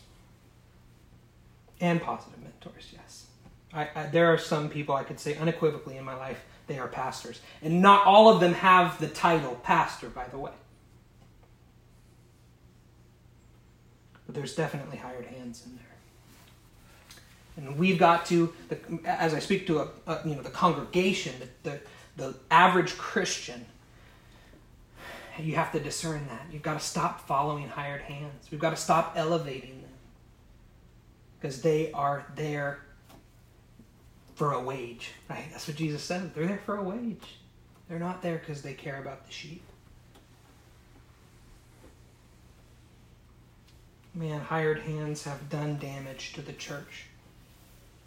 [1.81, 3.27] and positive mentors, yes.
[3.73, 6.89] I, I, there are some people I could say unequivocally in my life they are
[6.89, 7.41] pastors.
[7.63, 10.53] And not all of them have the title pastor, by the way.
[14.27, 15.90] But there's definitely hired hands in there.
[17.57, 18.53] And we've got to,
[19.05, 21.81] as I speak to a, a you know the congregation, the, the,
[22.17, 23.67] the average Christian,
[25.39, 26.47] you have to discern that.
[26.53, 28.51] You've got to stop following hired hands.
[28.51, 29.91] We've got to stop elevating them
[31.39, 32.81] because they are there
[34.35, 35.47] for a wage, right?
[35.51, 36.35] That's what Jesus said.
[36.35, 37.37] They're there for a wage.
[37.89, 39.63] They're not there because they care about the sheep.
[44.15, 47.07] Man, hired hands have done damage to the church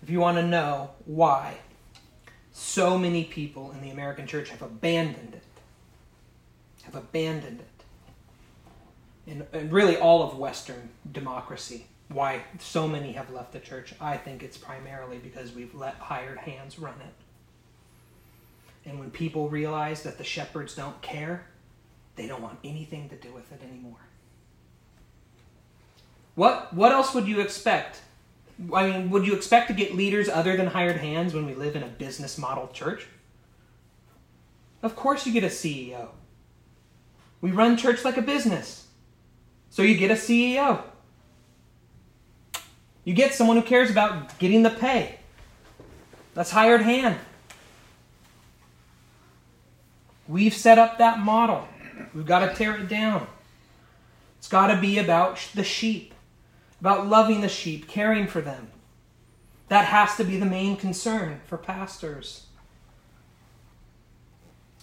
[0.03, 1.55] if you want to know why
[2.51, 5.43] so many people in the American church have abandoned it,
[6.83, 13.53] have abandoned it, and, and really all of Western democracy, why so many have left
[13.53, 18.89] the church, I think it's primarily because we've let hired hands run it.
[18.89, 21.47] And when people realize that the shepherds don't care,
[22.17, 24.05] they don't want anything to do with it anymore.
[26.35, 28.01] What, what else would you expect?
[28.71, 31.75] I mean, would you expect to get leaders other than hired hands when we live
[31.75, 33.07] in a business model church?
[34.83, 36.09] Of course, you get a CEO.
[37.41, 38.87] We run church like a business.
[39.69, 40.83] So you get a CEO.
[43.03, 45.19] You get someone who cares about getting the pay.
[46.33, 47.17] That's hired hand.
[50.27, 51.67] We've set up that model.
[52.13, 53.27] We've got to tear it down.
[54.39, 56.12] It's got to be about the sheep,
[56.83, 58.67] about loving the sheep, caring for them.
[59.69, 62.47] That has to be the main concern for pastors.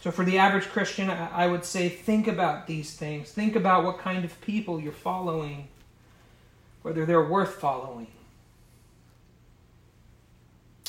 [0.01, 3.31] So, for the average Christian, I would say think about these things.
[3.33, 5.69] Think about what kind of people you're following,
[6.81, 8.07] whether they're worth following.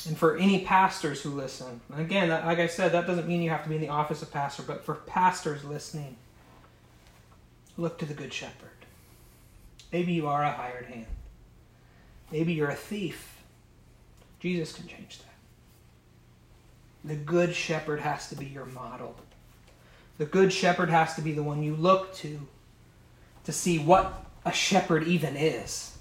[0.08, 3.64] And for any pastors who listen, again, like I said, that doesn't mean you have
[3.64, 6.16] to be in the office of pastor, but for pastors listening,
[7.76, 8.81] look to the Good Shepherd.
[9.92, 11.06] Maybe you are a hired hand.
[12.30, 13.36] Maybe you're a thief.
[14.40, 15.26] Jesus can change that.
[17.04, 19.14] The Good Shepherd has to be your model.
[20.18, 22.40] The Good Shepherd has to be the one you look to
[23.44, 25.96] to see what a shepherd even is.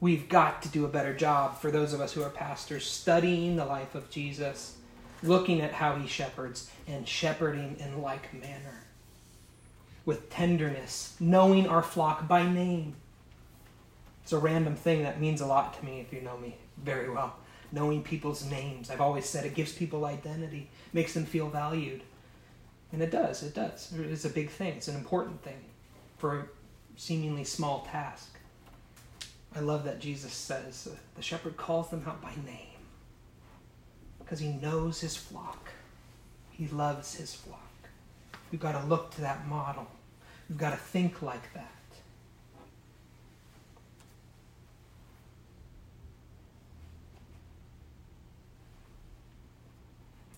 [0.00, 3.56] We've got to do a better job for those of us who are pastors, studying
[3.56, 4.76] the life of Jesus,
[5.22, 8.85] looking at how he shepherds, and shepherding in like manner.
[10.06, 12.94] With tenderness, knowing our flock by name.
[14.22, 17.10] It's a random thing that means a lot to me if you know me very
[17.10, 17.36] well
[17.72, 18.90] knowing people's names.
[18.90, 22.02] I've always said it gives people identity, makes them feel valued.
[22.92, 23.92] And it does, it does.
[23.96, 25.60] It's a big thing, it's an important thing
[26.18, 26.44] for a
[26.96, 28.38] seemingly small task.
[29.54, 32.80] I love that Jesus says uh, the shepherd calls them out by name
[34.18, 35.70] because he knows his flock.
[36.50, 37.60] He loves his flock.
[38.50, 39.86] We've got to look to that model.
[40.48, 41.72] We've got to think like that.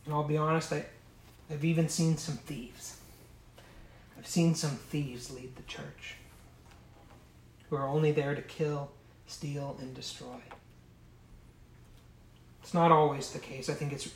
[0.06, 0.86] And I'll be honest, I,
[1.50, 2.96] I've even seen some thieves.
[4.16, 6.16] I've seen some thieves lead the church
[7.68, 8.90] who are only there to kill,
[9.26, 10.40] steal, and destroy.
[12.62, 13.68] It's not always the case.
[13.68, 14.08] I think it's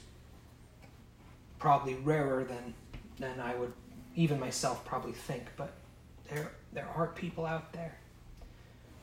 [1.59, 2.75] probably rarer than,
[3.19, 3.75] than I would
[4.17, 5.75] even myself probably think, but
[6.31, 7.99] there, there are people out there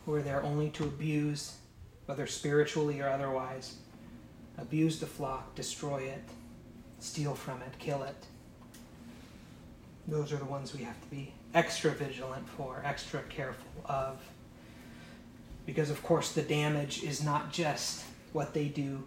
[0.06, 1.58] who are there only to abuse,
[2.06, 3.76] whether spiritually or otherwise,
[4.58, 6.24] abuse the flock, destroy it,
[7.00, 8.26] steal from it, kill it.
[10.08, 14.18] Those are the ones we have to be extra vigilant for, extra careful of.
[15.66, 18.04] Because, of course, the damage is not just
[18.34, 19.04] what they do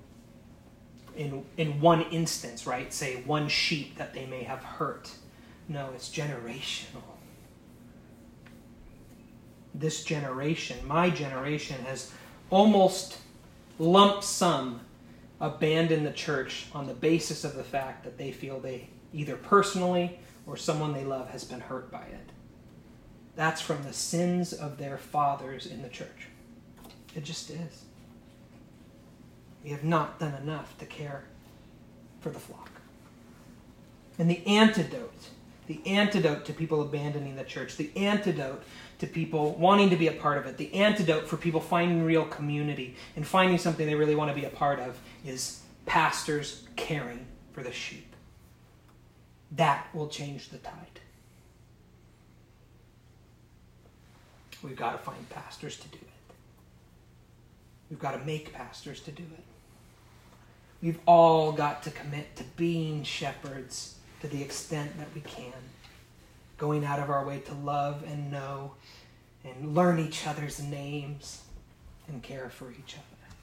[1.16, 2.92] in, in one instance, right?
[2.92, 5.10] Say one sheep that they may have hurt.
[5.68, 7.02] No, it's generational.
[9.74, 12.12] This generation, my generation, has
[12.50, 13.18] almost
[13.78, 14.80] lump sum
[15.40, 20.18] abandoned the church on the basis of the fact that they feel they either personally
[20.46, 22.30] or someone they love has been hurt by it.
[23.34, 26.28] That's from the sins of their fathers in the church.
[27.14, 27.84] It just is.
[29.64, 31.24] We have not done enough to care
[32.20, 32.70] for the flock.
[34.18, 35.30] And the antidote,
[35.66, 38.62] the antidote to people abandoning the church, the antidote
[39.02, 40.56] to people wanting to be a part of it.
[40.56, 44.46] The antidote for people finding real community and finding something they really want to be
[44.46, 44.96] a part of
[45.26, 48.14] is pastors caring for the sheep.
[49.56, 51.00] That will change the tide.
[54.62, 56.34] We've got to find pastors to do it.
[57.90, 59.44] We've got to make pastors to do it.
[60.80, 65.52] We've all got to commit to being shepherds to the extent that we can
[66.62, 68.70] going out of our way to love and know
[69.44, 71.42] and learn each other's names
[72.06, 73.34] and care for each other.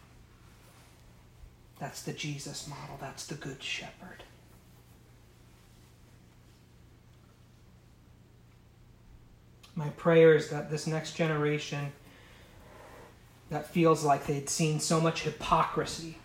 [1.82, 2.98] That's the Jesus model.
[3.02, 4.24] That's the Good Shepherd.
[9.76, 11.92] My prayer is that this next generation
[13.50, 16.20] that feels like they'd seen so much hypocrisy,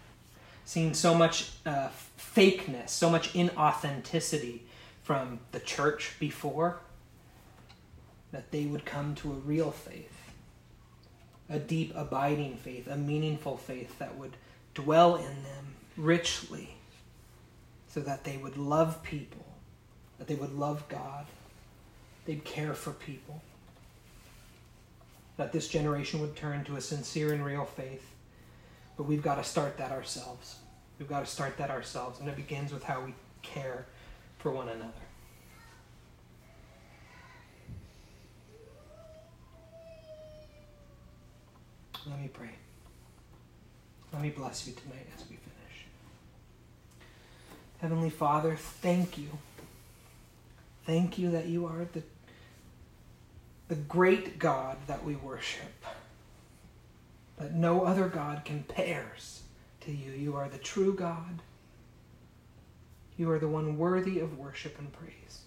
[0.64, 4.60] seen so much uh, fakeness, so much inauthenticity
[5.02, 6.78] from the church before,
[8.34, 10.32] that they would come to a real faith,
[11.48, 14.36] a deep, abiding faith, a meaningful faith that would
[14.74, 16.74] dwell in them richly,
[17.86, 19.44] so that they would love people,
[20.18, 21.26] that they would love God,
[22.24, 23.40] they'd care for people,
[25.36, 28.10] that this generation would turn to a sincere and real faith.
[28.96, 30.56] But we've got to start that ourselves.
[30.98, 33.86] We've got to start that ourselves, and it begins with how we care
[34.38, 35.03] for one another.
[42.06, 42.50] Let me pray.
[44.12, 45.86] Let me bless you tonight as we finish.
[47.78, 49.28] Heavenly Father, thank you.
[50.84, 52.02] Thank you that you are the,
[53.68, 55.84] the great God that we worship.
[57.38, 59.42] That no other God compares
[59.80, 60.12] to you.
[60.12, 61.40] You are the true God.
[63.16, 65.42] You are the one worthy of worship and praise.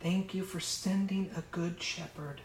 [0.00, 2.42] Thank you for sending a good shepherd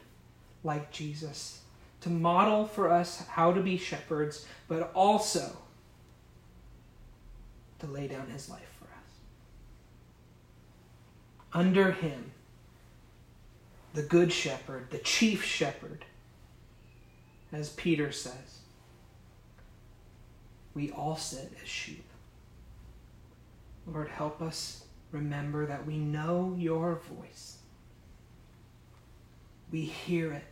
[0.63, 1.61] like Jesus
[2.01, 5.57] to model for us how to be shepherds, but also
[7.79, 9.19] to lay down his life for us.
[11.53, 12.31] Under him,
[13.93, 16.05] the good shepherd, the chief shepherd,
[17.51, 18.59] as Peter says,
[20.73, 22.05] we all sit as sheep.
[23.87, 27.59] Lord, help us remember that we know your voice.
[29.71, 30.43] We hear it.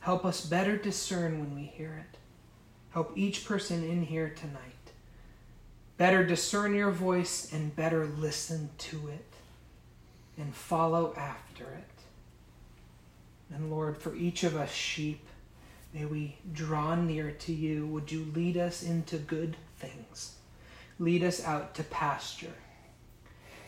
[0.00, 2.18] Help us better discern when we hear it.
[2.90, 4.76] Help each person in here tonight
[5.96, 9.26] better discern your voice and better listen to it
[10.36, 13.54] and follow after it.
[13.54, 15.26] And Lord, for each of us sheep,
[15.94, 17.86] may we draw near to you.
[17.86, 20.34] Would you lead us into good things?
[20.98, 22.54] Lead us out to pasture.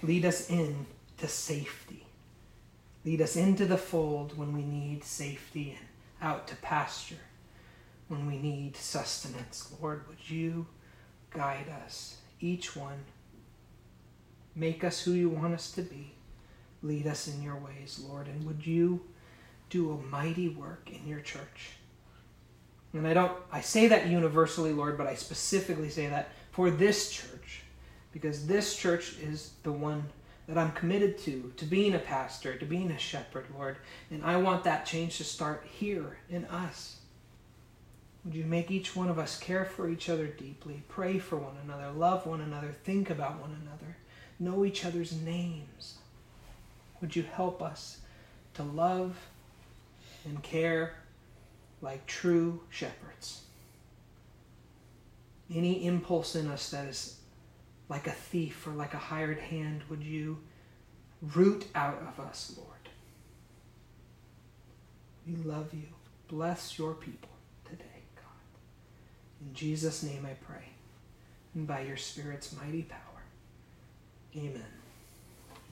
[0.02, 0.86] Lead us in
[1.18, 2.04] to safety.
[3.04, 5.87] Lead us into the fold when we need safety and
[6.20, 7.16] out to pasture
[8.08, 9.72] when we need sustenance.
[9.80, 10.66] Lord, would you
[11.30, 13.04] guide us, each one?
[14.54, 16.12] Make us who you want us to be.
[16.82, 18.26] Lead us in your ways, Lord.
[18.26, 19.00] And would you
[19.70, 21.70] do a mighty work in your church?
[22.92, 27.10] And I don't I say that universally, Lord, but I specifically say that for this
[27.10, 27.62] church
[28.12, 30.04] because this church is the one
[30.48, 33.76] that I'm committed to, to being a pastor, to being a shepherd, Lord.
[34.10, 36.96] And I want that change to start here in us.
[38.24, 41.56] Would you make each one of us care for each other deeply, pray for one
[41.62, 43.96] another, love one another, think about one another,
[44.40, 45.98] know each other's names?
[47.00, 47.98] Would you help us
[48.54, 49.16] to love
[50.24, 50.94] and care
[51.82, 53.42] like true shepherds?
[55.54, 57.17] Any impulse in us that is
[57.88, 60.38] like a thief or like a hired hand, would you
[61.22, 62.68] root out of us, Lord?
[65.26, 65.88] We love you.
[66.28, 67.30] Bless your people
[67.64, 69.46] today, God.
[69.46, 70.68] In Jesus' name I pray,
[71.54, 72.98] and by your Spirit's mighty power.
[74.36, 74.77] Amen.